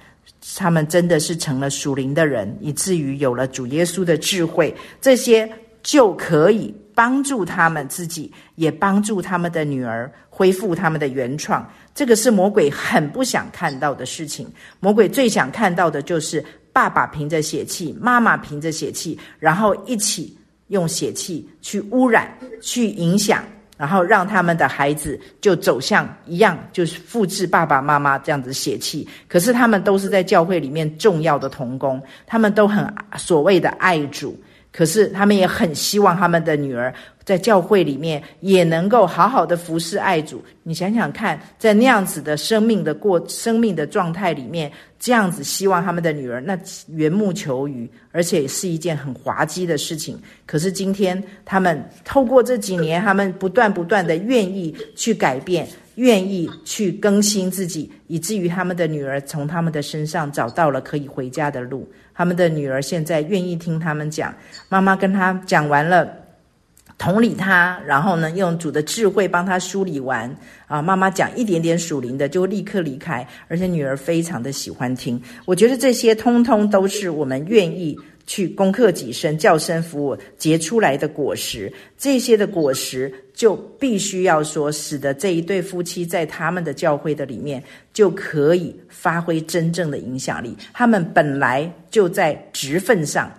[0.56, 5.50] 他们真的是成了属灵的人，以至于有了主耶稣的智慧，这些
[5.82, 11.66] 就可以帮助他们自己，也帮助他们的女儿恢复他们的原创。
[11.96, 14.46] 这个是魔鬼很不想看到的事情。
[14.82, 23.46] 魔鬼最想看到的就是爸爸凭着血气，妈妈凭着血气，然后一起用血气去污染、去影响，
[23.78, 29.08] 然后让他们的孩子就走向一样，就是复制爸爸妈妈这样子血气。
[29.30, 34.38] 可是他们都是在教会里面重要的童工，他们都很所谓的爱主。
[34.72, 36.94] 可是他们也很希望他们的女儿
[37.26, 40.44] 在教会里面也能够好好的服侍爱主。
[40.64, 50.20] 你想想看，在那样子的生命的过生命的状态里面，这样子希望他们的女儿，那缘木求鱼，而且是一件很滑稽的事情。
[50.46, 55.68] 可是今天他们透过这几年，他们不断不断的愿意去改变，
[56.00, 61.86] 愿意去更新自己，以至于他们的女儿从他们的身上找到了可以回家的路。
[62.14, 64.34] 他们的女儿现在愿意听他们讲，
[64.70, 66.08] 妈妈跟他讲完了，
[66.98, 70.34] 同理他，然后呢，用主的智慧帮他梳理完
[70.68, 70.82] 啊。
[70.82, 75.22] 妈妈讲一点点属灵的，就立刻离开，而且女儿非常的喜欢听。
[75.44, 77.98] 我觉得这些通通都是我们愿意
[78.30, 81.74] 去攻克己身、叫声服我结出来的果实。
[81.98, 90.56] 这些的果实就必须要说，使得这一对夫妻在他们的教会的里面就可以发挥真正的影响力。
[90.74, 93.32] 他们本来就在职份上。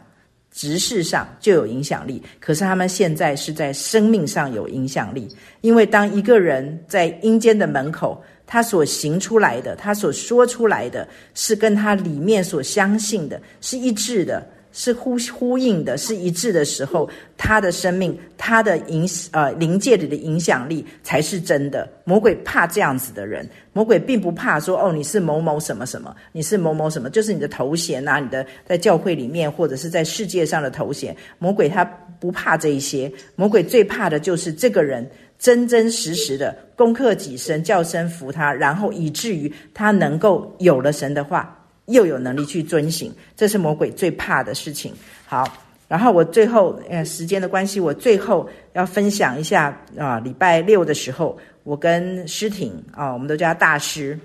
[0.52, 5.28] 职事上就有影响力，可是他们现在是在生命上有影响力。
[5.60, 21.88] 因为当一个人在阴间的门口，他所行出来的，他所说出来的是跟他里面所相信的是一致的，是呼呼应的，是一致的时候，他的生命，他的影呃灵界里的影响力才是真的。
[22.04, 31.16] 魔鬼怕这样子的人，魔鬼并不怕说哦，你是某某什么什么，你是某某什么，就是你的头衔啊，你的在教会里面或者是在世界上的头衔。
[31.38, 31.84] 魔鬼他
[32.18, 35.08] 不怕这一些，魔鬼最怕的就是这个人
[35.38, 41.56] 真真实实的攻克己身，叫身服他，然后以至于他能够有了神的话。
[41.90, 44.92] 又有能力去遵行，这是魔鬼最怕的事情。
[45.26, 45.44] 好，
[45.86, 54.18] 然后我最后，呃，时间的关系，我最后要分享一下啊，礼拜六的时候，我跟诗婷啊，我们都叫他大师，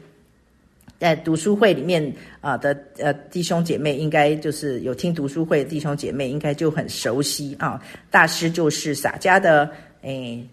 [0.98, 7.82] 在读书会里面啊的呃弟兄姐妹，应该就是有听读书会的弟兄姐妹，应该就很熟悉啊。
[8.10, 9.70] 大师就是撒家的，
[10.02, 10.48] 诶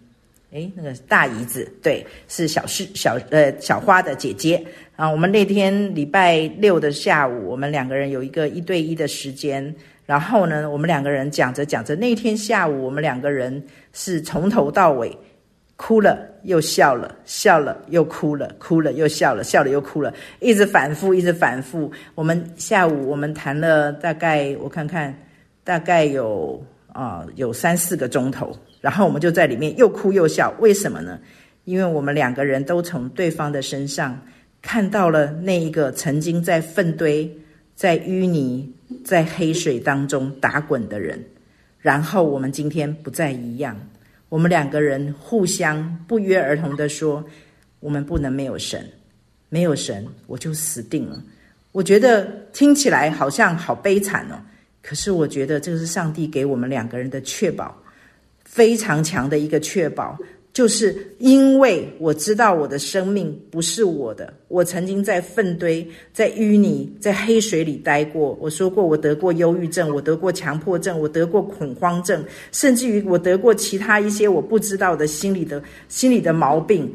[0.51, 4.63] 诶，那个大姨子，对，是小诗小呃小花的姐姐
[5.03, 5.11] 啊。
[5.11, 9.75] 我们那天礼拜六的下午，我们两个人有一个一对一的时间。
[10.07, 13.61] 然后呢，我们两个人讲着讲着，那天下午我们两个人
[13.93, 15.17] 是从头到尾
[15.77, 21.91] 哭了又笑了，笑了又哭了，哭了又笑了，笑了又哭了，一直反复，一直反复。
[22.15, 25.13] 我们下午我们谈了大概我看看，
[25.65, 28.55] 大概有啊、有三四个钟头。
[28.81, 31.19] 然后我们就在里面又哭又笑，为什么呢？
[31.65, 34.21] 因为我们两个人都从对方的身上
[34.63, 37.31] 看到了那一个曾经在粪堆、
[37.75, 38.73] 在淤泥、
[39.05, 41.23] 在黑水当中打滚的人。
[41.79, 43.77] 然后我们今天不再一样，
[44.29, 47.23] 我们两个人互相不约而同地说：
[47.81, 48.89] 我们不能没有神，
[49.49, 51.21] 没有神我就死定了。
[51.73, 54.39] 我觉得听起来好像好悲惨哦，
[54.81, 57.77] 可是我觉得这是上帝给我们两个人的确保。
[58.45, 60.19] 非常强的一个确保，
[60.53, 68.37] 就是因为我知道我的生命不是我的，我曾经在粪堆、在淤泥、在黑水里待过。
[68.41, 72.23] 我说过，我得过忧郁症，我得过强迫症，我得过恐慌症，
[72.53, 76.93] 甚至于我得过其他一些我不知道的心理的心理的毛病。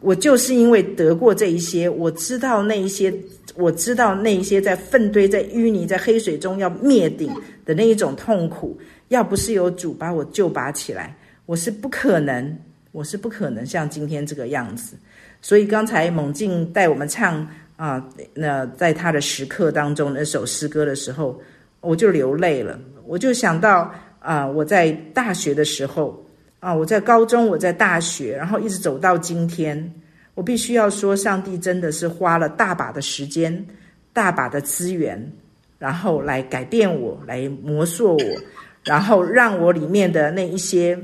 [0.00, 3.12] 我就是因为得过这一些，我知道那一些，
[3.56, 7.32] 我知道那一些在粪堆、在淤泥、在黑水中要灭顶
[7.64, 8.78] 的那一种痛苦。
[9.08, 11.16] 要不是有主把我救拔起来，
[11.46, 12.58] 我是不可能，
[12.94, 14.96] 我是不可能像今天这个样子。
[15.42, 21.36] 所以刚才猛进带我们唱啊，那在他的时刻当中那首诗歌的时候，
[21.80, 22.78] 我就流泪了。
[23.04, 26.24] 我就想到啊，我在大学的时候
[26.60, 29.92] 啊，我在高中，我在大学，然后一直走到今天，
[30.34, 33.66] 我必须要说，上帝真的是花了大把的时间、
[34.12, 35.32] 大把的资源，
[35.80, 38.24] 然后来改变我，来磨塑我。
[38.84, 40.98] 然后让我里面的那一些，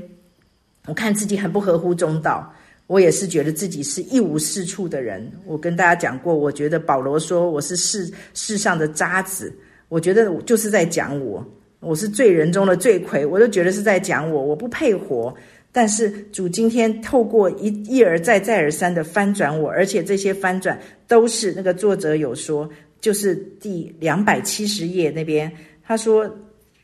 [0.87, 2.51] 我看自己很不合乎中道，
[2.87, 5.31] 我也是觉得自己是一无是处的人。
[5.45, 9.53] 我跟大家讲过，我觉得保罗说我是世世上的渣子，
[9.89, 11.45] 我觉得就是在讲我，
[11.79, 15.33] 我是罪人中的罪魁，我都觉得是在讲我，我不配活。
[15.71, 20.77] 但是主今天透过一一而再再而三的翻转我，而且这些翻转
[21.07, 22.69] 都是那个作者有说，
[22.99, 25.51] 就是第两百七十页那边
[25.83, 26.29] 他说。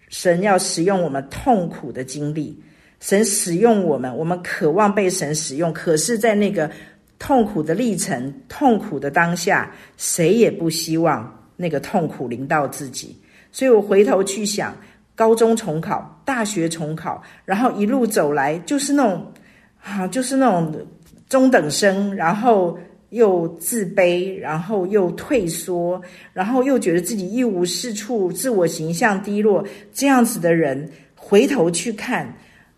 [0.10, 2.58] 神要使用我们痛苦的经历，
[3.00, 5.72] 神使用我们，我们渴望被神使用。
[5.74, 6.70] 可是，在那个
[7.20, 13.16] 痛苦的历程、痛苦的当下，谁也不希望那个痛苦临到自己。
[13.52, 14.76] 所以我回头去想，
[15.16, 19.32] 高中重考、大学重考，然后一路走来，就是那种
[19.84, 20.88] 啊，就是那种
[21.30, 22.78] 中等生，然后。
[23.12, 26.00] 又自卑，然后又退缩，
[26.34, 32.36] 然后又觉得自己一无是处，自我形象低落，这样子的人回头去看，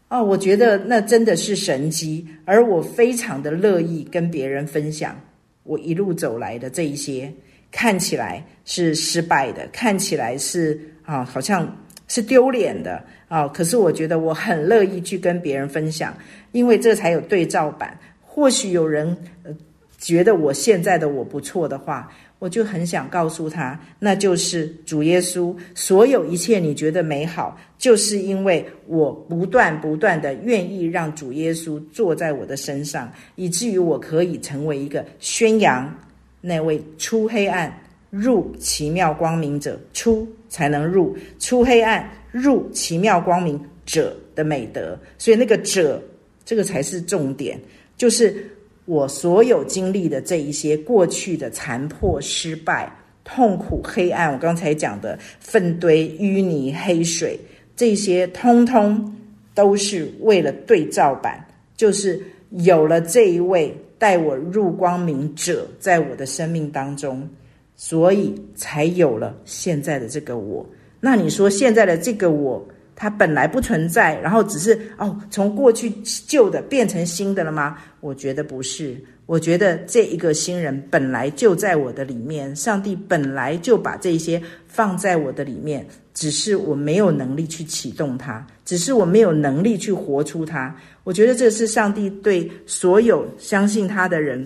[0.10, 5.20] 哦，我觉得那真的是神迹，而我非常的乐意跟别人分享
[5.64, 7.32] 我一路走来的这一些，
[7.72, 11.74] 看起来是失败的，看起来是啊，好像
[12.08, 16.18] 是丢脸的啊，可是我觉得我很乐意去跟别人分享，
[16.52, 19.56] 因为这才有对照版，或许有人呃。
[20.02, 22.10] 觉得我现在的我不错的话，
[22.40, 35.94] 我就很想告诉他，那就是主耶稣，所有一切你觉得美好，就是因为我不断不断的愿意让主耶稣坐在我的身上，以至于我可以成为一个宣扬
[36.40, 37.78] 那位出黑暗
[38.10, 44.98] 入奇妙光明者，出才能入，出黑暗入奇妙光明者的美德。
[45.18, 46.02] 所以那个者，
[46.46, 47.60] 这个才是重点，
[47.98, 48.50] 就是。
[48.90, 52.92] 我所有经历的这一些过去的残破、失败、
[53.24, 57.40] 痛苦、黑暗，我刚才讲的粪堆、淤泥、黑水，
[57.76, 59.16] 这些通通
[59.54, 61.40] 都是为了对照版，
[61.78, 62.20] 就是
[62.50, 67.30] 有了这一位带我入光明者在我的生命当中，
[67.76, 70.68] 所以才有了现在的这个我。
[71.00, 72.68] 那你说现在的这个我，
[73.02, 75.90] 它本来不存在，然后只是哦，从过去
[76.28, 77.78] 旧的变成新的了吗？
[78.02, 78.98] 我觉得不是。
[79.26, 90.76] 我觉得这一个新人本来就在我的里面，上帝本来就把这些放在我的里面，只是我没有能力去启动它，只是我没有能力去活出它。
[91.06, 94.46] 我觉得这是上帝对所有相信他的人。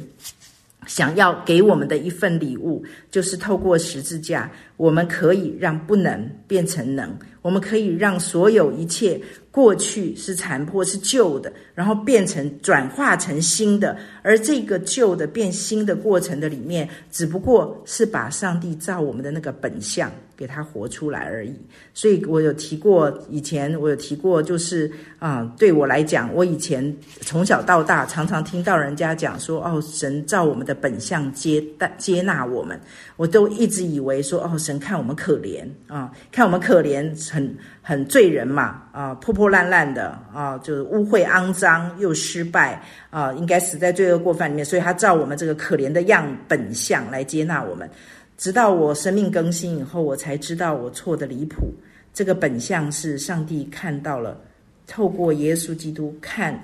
[0.85, 7.09] 想要给我们的一份礼物，就是透过十字架，我们可以让不能变成能，
[7.41, 9.19] 我们可以让所有一切
[9.51, 13.97] 过去是残破、是旧的，然后变成转化成新的。
[14.21, 20.11] 而这个旧的变新的过程的里面，只不过是把上帝造我们的那个本相。
[20.43, 21.55] 给他活出来而已，
[21.93, 26.83] 所以我有提过，以前我有提过，就是啊、对我来讲，我以前
[27.21, 32.77] 从小到大常常听到人家讲说，哦，神造我们的本相接待接纳我们，
[33.15, 47.89] 我都一直以为说，哦，神看我们可怜啊、看我们可怜，很很罪人嘛，啊、破破烂烂的啊、就是污秽肮脏又失败啊、应该死在罪恶过犯里面，所以他造我们这个可怜的样本相来接纳我们。
[48.43, 51.73] 直到我生命更新以后，我才知道我错得离谱。
[52.13, 54.37] 这个本相是上帝看到了，
[54.85, 56.61] 透过耶稣基督看，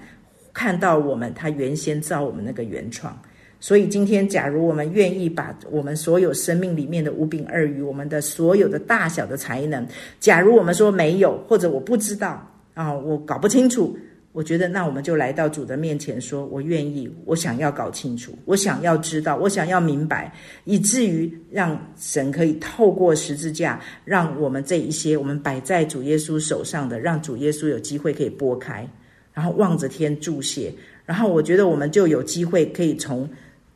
[0.51, 3.17] 看到我们，他原先造我们那个原创。
[3.61, 9.87] 所以今天，假如我们愿意把我们所有生命里面的五饼二鱼，我们的所有的大小的才能，
[10.19, 13.97] 假如我们说没有，或者我不知道啊，我搞不清楚。
[14.31, 20.31] 我觉得，那我们就来到主的面前，说：“我愿意，我想要搞清楚，我想要知道，我想要明白，
[20.65, 28.87] 以至于让神可以透过十字架，让我们这一些我们摆在主耶稣手上的，让主耶稣有机会可以拨开，
[29.33, 30.71] 然后望着天注谢，
[31.07, 33.27] 然后我觉得我们就有机会可以从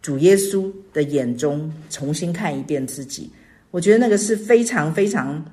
[0.03, 3.27] 主耶稣的眼中重新看一遍自己。
[3.71, 5.43] 我觉得那个是非常非常。”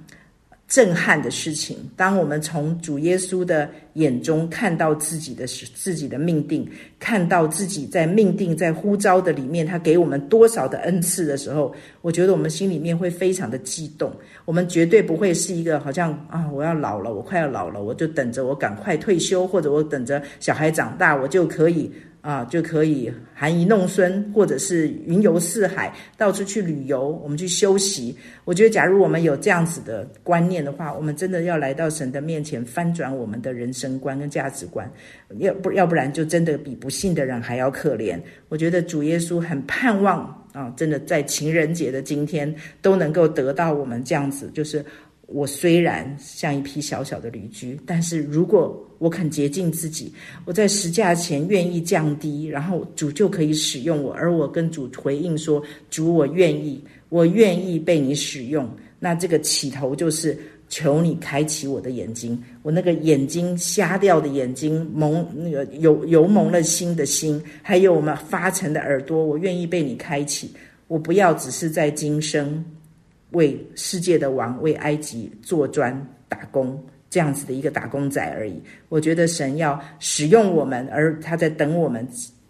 [0.70, 1.76] 震撼的事情。
[1.96, 5.44] 当我们从主耶稣的眼中看到自己的
[5.74, 6.66] 自己的命定，
[7.00, 14.12] 看到自己在命定在呼召的里面，他给我们多少的恩赐的时候，我觉得我们心里面会非常的激动。
[14.44, 21.90] 我们绝对不会是一个好像啊，我要老了，我快要老了，我就等着我赶快退休，或者我等着小孩长大，我就可以。
[22.20, 28.14] 啊，就可以含饴弄孙，或者是云游四海，到处去旅游，我们去休息。
[28.44, 34.90] 我觉得，假如我们有这样子的观念的话，我们真的要来到神的面前，翻转我们的人生观跟价值观。
[35.38, 38.20] 要不要不然，就真的比不信的人还要可怜。
[38.48, 44.84] 我觉得主耶稣很盼望啊，真的在情人节的今天都能够得到我们这样子，就是。
[45.32, 50.12] 我虽然像一匹小小的驴駒，但是如果我肯洁净自己，
[50.44, 54.12] 我在十架前愿意降低，然后主就可以使用我。
[54.12, 58.68] 而我跟主回应说：“主，我愿意，我愿意被你使用。”
[58.98, 60.36] 那这个起头就是
[60.68, 70.50] 求你开启我的眼睛，我那个眼睛瞎掉的眼睛蒙那个有油蒙了心的心，还有我们发沉的耳朵，我愿意被你开启。
[70.88, 72.62] 我不要只是在今生。
[73.32, 75.94] 为世界的王，为埃及做砖
[76.28, 78.60] 打工，这样子的一个打工仔而已。
[78.88, 82.06] 我觉得神要使用我们，而他在等我们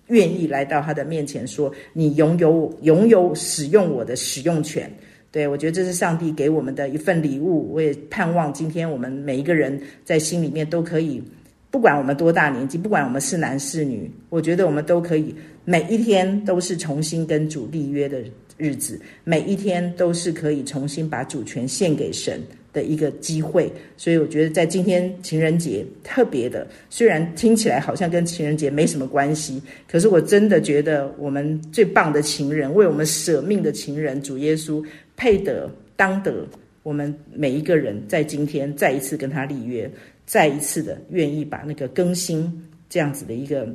[0.09, 4.91] 愿意来到他的面前，说：“你拥有拥有使用我的使用权。”
[5.33, 7.72] 对，我觉得这是上帝给我们的一份礼物。
[7.72, 11.22] 我也盼望今天我们每一个人在心里面都可以，
[11.71, 18.23] 不管我们多大年纪，不管我们是男是女，我觉得我们都可以每一天都是重新跟主立约的。
[18.57, 22.39] 日子每一天都是可以重新把主权献给神
[22.75, 34.85] 的一个机会，所以我觉得在今天情人节特别的，虽然听起来好像跟情人节没什么关系，可是我真的觉得我们最棒的情人，为我们舍命的情人主耶稣
[35.16, 36.47] 配得当得，
[36.83, 39.91] 我们每一个人在今天再一次跟他立约，
[40.31, 43.68] 再一次的愿意把那个更新这样子的一个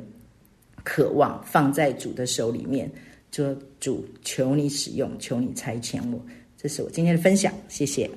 [0.82, 2.90] 渴望放在主的手里面。
[3.30, 6.18] 说主，求你使用，求你差遣我，
[6.56, 8.10] 这是我今天的分享，谢谢。